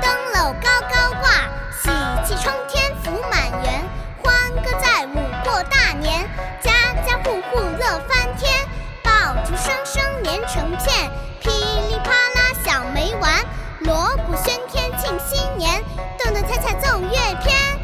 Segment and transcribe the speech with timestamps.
[0.00, 1.30] 灯笼高高挂，
[1.72, 1.90] 喜
[2.24, 3.84] 气冲天福满园，
[4.22, 6.28] 欢歌载舞过大年，
[6.60, 6.72] 家
[7.06, 8.66] 家户户乐翻天，
[9.02, 11.10] 爆竹声声连成片，
[11.40, 13.44] 噼里啪啦响没完，
[13.80, 15.82] 锣鼓喧天庆新年，
[16.18, 17.77] 咚咚锵锵奏乐篇。